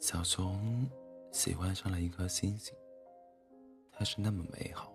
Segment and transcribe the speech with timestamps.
[0.00, 0.88] 小熊
[1.30, 2.74] 喜欢上了一颗星星，
[3.92, 4.90] 它是那么美好。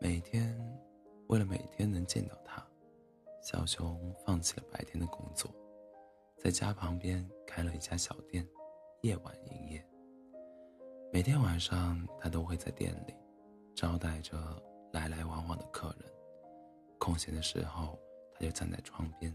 [0.00, 0.58] 每天，
[1.28, 2.60] 为了每天能见到它，
[3.40, 5.48] 小熊放弃了白天的工作，
[6.36, 8.44] 在家旁边开了一家小店，
[9.02, 9.86] 夜晚营业。
[11.12, 13.14] 每天晚上，他都会在店里
[13.72, 14.36] 招待着
[14.92, 16.12] 来来往往的客人。
[16.98, 17.96] 空闲的时候，
[18.34, 19.32] 他就站在窗边，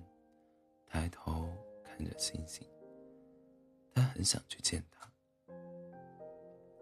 [0.88, 1.50] 抬头
[1.86, 2.68] 看着星星。
[3.98, 5.12] 他很想去见他。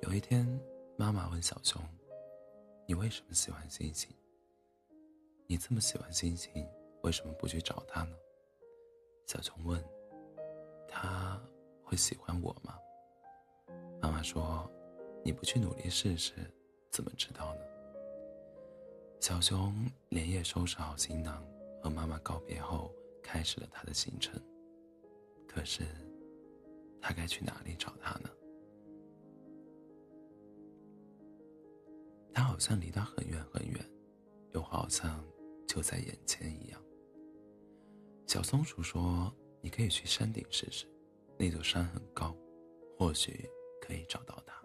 [0.02, 0.46] 有一天，
[0.98, 1.82] 妈妈问小熊
[2.86, 4.14] ：“你为什么喜欢星星？
[5.48, 6.52] 你这么喜欢星星，
[7.04, 8.18] 为什么不去找他呢？”
[9.28, 9.82] 小熊问
[10.90, 11.42] ：“他
[11.86, 12.78] 会喜欢我吗？”
[14.02, 14.70] 妈妈说
[15.24, 16.34] ：“你不去努力试试，
[16.92, 17.62] 怎么知道呢？”
[19.24, 19.74] 小熊
[20.10, 21.42] 连夜收拾好行囊，
[21.82, 22.94] 和妈妈告别后，
[23.24, 24.38] 开始了他的行程。
[25.48, 25.86] 可是。
[27.08, 28.30] 他该去哪里找他呢？
[32.34, 33.92] 他好像离他很远很远，
[34.56, 35.24] 又好像
[35.68, 36.82] 就在眼前一样。
[38.26, 39.32] 小松鼠说
[39.62, 40.88] ：“你可以去山顶试试，
[41.38, 42.36] 那座山很高，
[42.98, 43.48] 或许
[43.80, 44.60] 可以找到他。”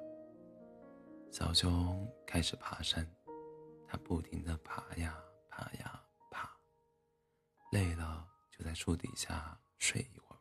[1.31, 3.07] 小熊开始爬山，
[3.87, 6.51] 它不停的爬呀爬呀爬，
[7.71, 10.41] 累了就在树底下睡一会儿。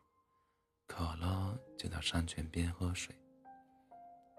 [0.86, 1.49] 渴了，
[1.80, 3.14] 就到山泉边喝水。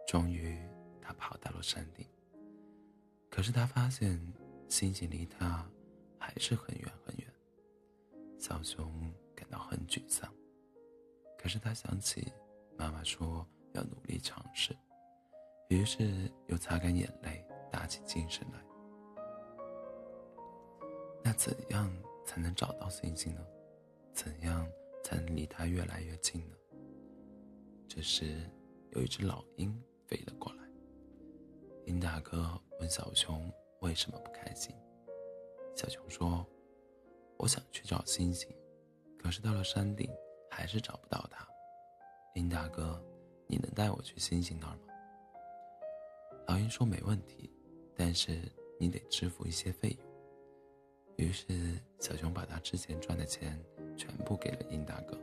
[0.07, 0.59] 终于，
[1.01, 2.05] 他跑到了山顶。
[3.31, 4.21] 可是他发现
[4.69, 5.67] 星星离他
[6.19, 7.27] 还是很远很远。
[8.37, 10.31] 小熊感到很沮丧。
[11.35, 12.31] 可是他想起
[12.77, 14.77] 妈妈说要努力尝试，
[15.69, 18.63] 于是又擦干眼泪，打起精神来。
[21.23, 21.91] 那怎样
[22.23, 23.43] 才能找到星星呢？
[24.13, 24.69] 怎样？
[25.03, 26.55] 才能离他越来越近呢。
[27.93, 28.37] 这时，
[28.91, 30.63] 有一只老鹰飞了过来。
[31.87, 34.73] 鹰大哥问小熊为什么不开心。
[35.75, 36.47] 小熊说
[37.35, 38.49] ：“我想去找星星，
[39.19, 40.09] 可是到了山顶
[40.49, 41.45] 还是找不到它。
[42.35, 42.97] 鹰大哥，
[43.45, 44.93] 你能带我去星星那儿吗？”
[46.47, 47.51] 老鹰说：“没问题，
[47.93, 48.41] 但是
[48.79, 50.09] 你得支付一些费用。”
[51.27, 53.61] 于是，小熊把他之前赚的钱
[53.97, 55.19] 全部给了鹰大哥。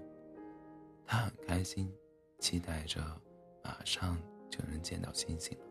[1.07, 1.91] 他很开心，
[2.39, 3.01] 期待着
[3.63, 4.19] 马上
[4.51, 5.65] 就能见到星星了。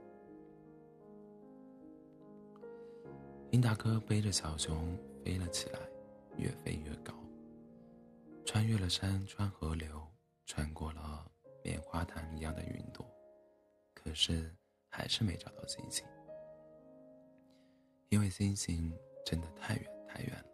[3.52, 5.80] 鹰大哥背着小熊飞了起来，
[6.38, 7.14] 越飞越高，
[8.46, 10.06] 穿越了山川河流，
[10.46, 11.32] 穿过了
[11.64, 13.06] 棉花糖一样的云朵，
[13.94, 14.56] 可是
[14.90, 16.06] 还是没找到星星，
[18.10, 18.94] 因为星星
[19.26, 19.98] 真的太远。
[20.10, 20.46] 太远了。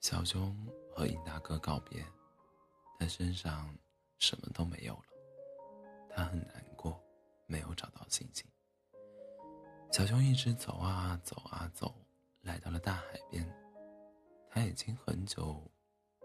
[0.00, 0.54] 小熊
[0.94, 2.04] 和鹰大哥告别，
[2.96, 3.74] 他身上
[4.18, 5.02] 什么都没有了，
[6.08, 7.00] 他很难过，
[7.46, 8.46] 没有找到星星。
[9.92, 11.94] 小熊一直走啊走啊走，
[12.42, 13.46] 来到了大海边。
[14.50, 15.62] 他已经很久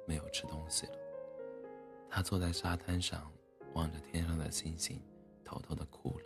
[0.08, 0.98] 没有吃东西了。
[2.10, 3.32] 他坐在沙滩上，
[3.74, 5.02] 望着天上的星星，
[5.44, 6.26] 偷偷的哭了。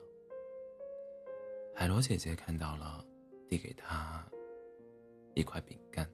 [1.76, 3.04] 海螺姐姐看到了，
[3.48, 4.24] 递给他。
[5.34, 6.10] 一块饼干，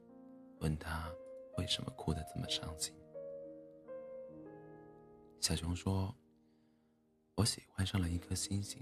[0.59, 1.13] 问他
[1.57, 2.95] 为什么哭得这么伤心。
[5.41, 6.15] 小熊说
[7.33, 8.79] ：“我喜欢上了一颗星星，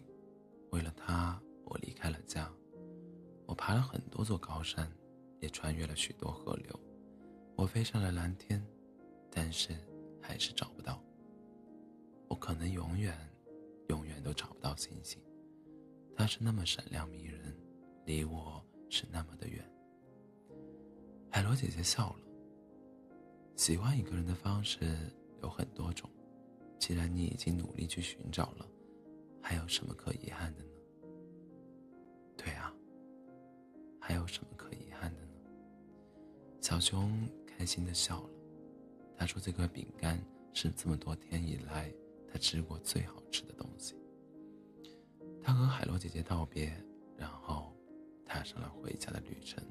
[0.71, 2.51] 为了它，我离开了家，
[3.45, 4.91] 我爬了很多座高山，
[5.39, 6.77] 也穿越了许多河流，
[7.55, 8.61] 我飞上了蓝天，
[9.31, 9.73] 但是
[10.21, 11.01] 还是找不到。
[12.27, 13.17] 我可能永远，
[13.87, 15.17] 永远都找不到星星，
[16.13, 17.57] 它是那么闪亮迷人，
[18.03, 19.65] 离我是那么的远。”
[21.31, 22.19] 海螺姐姐笑了。
[23.55, 25.09] 喜欢一个人的方式
[25.41, 26.09] 有很多种，
[26.79, 28.65] 既然你已经努力去寻找了，
[29.41, 30.69] 还有什么可遗憾的呢？
[32.37, 32.73] 对啊，
[33.99, 35.33] 还有什么可遗憾的呢？
[36.61, 38.29] 小熊开心的笑了。
[39.17, 40.17] 他说：“这块饼干
[40.53, 41.93] 是这么多天以来
[42.31, 43.93] 他吃过最好吃的东西。”
[45.43, 46.73] 他和海螺姐姐道别，
[47.17, 47.75] 然后
[48.25, 49.61] 踏上了回家的旅程。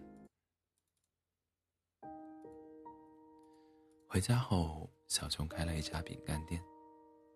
[4.06, 6.62] 回家后，小熊开了一家饼干店，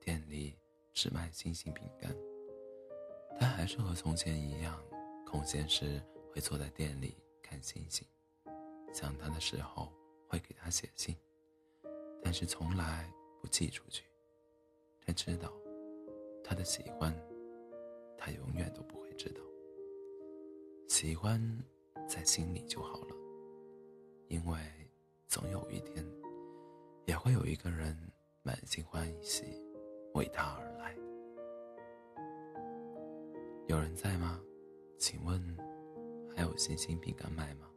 [0.04, 0.54] 店里
[0.92, 2.14] 只卖星星饼干。
[3.38, 4.82] 他还是和从前一样，
[5.24, 6.02] 空闲时
[6.32, 8.06] 会坐在店里看星星，
[8.92, 9.92] 想他的时候
[10.28, 11.16] 会给他写信，
[12.22, 13.08] 但是从来
[13.40, 14.04] 不寄出去。
[15.06, 15.52] 他知道，
[16.42, 17.14] 他的喜欢，
[18.18, 19.40] 他永远都不会知道。
[20.88, 21.40] 喜欢
[22.08, 23.16] 在心里就好了，
[24.28, 24.58] 因为
[25.28, 26.04] 总有一天。
[27.04, 27.98] 也会有一个人
[28.44, 29.42] 满心欢喜
[30.14, 30.94] 为他而来。
[33.66, 34.40] 有人在吗？
[34.98, 35.40] 请问
[36.36, 37.68] 还有星星饼干卖吗？